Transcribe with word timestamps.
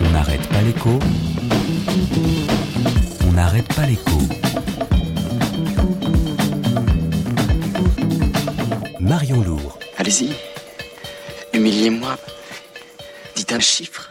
On 0.00 0.10
n'arrête 0.10 0.46
pas 0.48 0.62
l'écho. 0.62 0.98
On 3.26 3.32
n'arrête 3.32 3.72
pas 3.74 3.86
l'écho. 3.86 4.18
Marion 9.00 9.42
Lourd. 9.42 9.78
Allez-y, 9.98 10.30
humiliez-moi. 11.52 12.16
Dites 13.34 13.52
un 13.52 13.60
chiffre. 13.60 14.10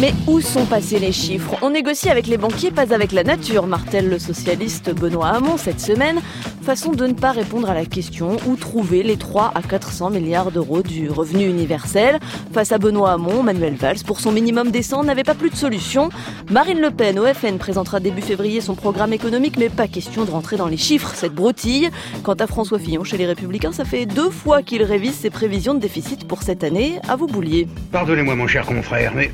Mais 0.00 0.14
où 0.26 0.40
sont 0.40 0.64
passés 0.64 0.98
les 0.98 1.12
chiffres? 1.12 1.56
On 1.60 1.70
négocie 1.70 2.08
avec 2.08 2.26
les 2.26 2.38
banquiers, 2.38 2.70
pas 2.70 2.94
avec 2.94 3.12
la 3.12 3.24
nature, 3.24 3.66
martèle 3.66 4.08
le 4.08 4.18
socialiste 4.18 4.94
Benoît 4.94 5.28
Hamon 5.28 5.56
cette 5.56 5.80
semaine. 5.80 6.20
Façon 6.62 6.92
de 6.92 7.06
ne 7.06 7.12
pas 7.12 7.32
répondre 7.32 7.68
à 7.68 7.74
la 7.74 7.84
question 7.84 8.36
où 8.46 8.56
trouver 8.56 9.02
les 9.02 9.16
3 9.16 9.52
à 9.54 9.62
400 9.62 10.10
milliards 10.10 10.52
d'euros 10.52 10.82
du 10.82 11.10
revenu 11.10 11.46
universel. 11.46 12.20
Face 12.52 12.72
à 12.72 12.78
Benoît 12.78 13.12
Hamon, 13.12 13.42
Manuel 13.42 13.74
Valls, 13.74 14.04
pour 14.06 14.20
son 14.20 14.32
minimum 14.32 14.70
décent, 14.70 15.02
n'avait 15.02 15.24
pas 15.24 15.34
plus 15.34 15.50
de 15.50 15.56
solution. 15.56 16.08
Marine 16.50 16.80
Le 16.80 16.90
Pen, 16.90 17.18
au 17.18 17.26
FN, 17.26 17.58
présentera 17.58 18.00
début 18.00 18.22
février 18.22 18.60
son 18.60 18.74
programme 18.74 19.12
économique, 19.12 19.56
mais 19.58 19.68
pas 19.68 19.88
question 19.88 20.24
de 20.24 20.30
rentrer 20.30 20.56
dans 20.56 20.68
les 20.68 20.76
chiffres, 20.76 21.12
cette 21.14 21.34
broutille. 21.34 21.90
Quant 22.22 22.34
à 22.34 22.46
François 22.46 22.78
Fillon, 22.78 23.04
chez 23.04 23.16
les 23.16 23.26
Républicains, 23.26 23.72
ça 23.72 23.84
fait 23.84 24.06
deux 24.06 24.30
fois 24.30 24.62
qu'il 24.62 24.84
révise 24.84 25.14
ses 25.14 25.30
prévisions 25.30 25.74
de 25.74 25.80
déficit 25.80 26.26
pour 26.28 26.42
cette 26.42 26.64
année. 26.64 27.00
À 27.08 27.16
vous, 27.16 27.26
Boulier. 27.26 27.66
Pardonnez-moi, 27.90 28.36
mon 28.36 28.46
cher 28.46 28.64
confrère, 28.66 29.12
mais 29.16 29.32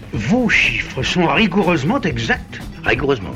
chiffres 0.49 1.03
sont 1.03 1.27
rigoureusement 1.27 2.01
exacts. 2.01 2.61
Rigoureusement. 2.85 3.35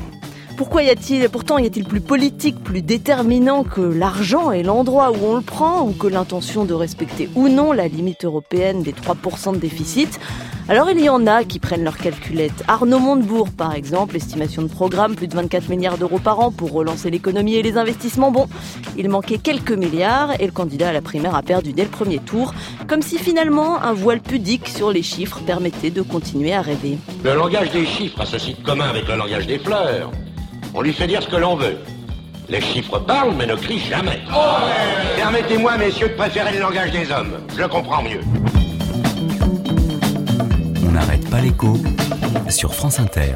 Pourquoi 0.63 0.83
y 0.83 0.89
a-t-il, 0.89 1.27
pourtant 1.27 1.57
y 1.57 1.65
a-t-il 1.65 1.83
plus 1.83 1.99
politique, 1.99 2.63
plus 2.63 2.81
déterminant 2.81 3.65
que 3.65 3.81
l'argent 3.81 4.53
et 4.53 4.63
l'endroit 4.63 5.11
où 5.11 5.17
on 5.21 5.35
le 5.35 5.41
prend, 5.41 5.85
ou 5.85 5.91
que 5.91 6.07
l'intention 6.07 6.63
de 6.63 6.73
respecter 6.73 7.29
ou 7.35 7.49
non 7.49 7.73
la 7.73 7.89
limite 7.89 8.23
européenne 8.23 8.81
des 8.81 8.93
3% 8.93 9.55
de 9.55 9.57
déficit? 9.57 10.21
Alors 10.69 10.89
il 10.89 11.01
y 11.01 11.09
en 11.09 11.27
a 11.27 11.43
qui 11.43 11.59
prennent 11.59 11.83
leur 11.83 11.97
calculette. 11.97 12.63
Arnaud 12.69 12.99
Montebourg, 12.99 13.49
par 13.49 13.75
exemple, 13.75 14.15
estimation 14.15 14.61
de 14.61 14.69
programme, 14.69 15.15
plus 15.15 15.27
de 15.27 15.35
24 15.35 15.67
milliards 15.67 15.97
d'euros 15.97 16.17
par 16.17 16.39
an 16.39 16.49
pour 16.49 16.71
relancer 16.71 17.11
l'économie 17.11 17.55
et 17.55 17.61
les 17.61 17.77
investissements. 17.77 18.31
Bon, 18.31 18.47
il 18.97 19.09
manquait 19.09 19.39
quelques 19.39 19.73
milliards 19.73 20.39
et 20.39 20.45
le 20.45 20.53
candidat 20.53 20.87
à 20.87 20.93
la 20.93 21.01
primaire 21.01 21.35
a 21.35 21.43
perdu 21.43 21.73
dès 21.73 21.83
le 21.83 21.89
premier 21.89 22.19
tour, 22.19 22.53
comme 22.87 23.01
si 23.01 23.17
finalement 23.17 23.83
un 23.83 23.91
voile 23.91 24.21
pudique 24.21 24.69
sur 24.69 24.93
les 24.93 25.03
chiffres 25.03 25.41
permettait 25.45 25.91
de 25.91 26.01
continuer 26.01 26.53
à 26.53 26.61
rêver. 26.61 26.97
Le 27.25 27.35
langage 27.35 27.69
des 27.71 27.85
chiffres 27.85 28.21
a 28.21 28.25
ceci 28.25 28.53
de 28.53 28.63
commun 28.63 28.87
avec 28.87 29.09
le 29.09 29.17
langage 29.17 29.45
des 29.45 29.59
fleurs. 29.59 30.09
On 30.75 30.81
lui 30.81 30.93
fait 30.93 31.07
dire 31.07 31.21
ce 31.21 31.27
que 31.27 31.35
l'on 31.35 31.55
veut. 31.55 31.77
Les 32.49 32.59
chiffres 32.59 32.99
parlent 32.99 33.35
mais 33.35 33.45
ne 33.45 33.55
crient 33.55 33.79
jamais. 33.79 34.19
Permettez-moi, 35.15 35.77
messieurs, 35.77 36.09
de 36.09 36.13
préférer 36.15 36.53
le 36.53 36.59
langage 36.59 36.91
des 36.91 37.11
hommes. 37.11 37.37
Je 37.55 37.61
le 37.61 37.67
comprends 37.67 38.01
mieux. 38.01 38.21
On 40.85 40.91
n'arrête 40.91 41.29
pas 41.29 41.41
l'écho 41.41 41.77
sur 42.49 42.73
France 42.73 42.99
Inter. 42.99 43.35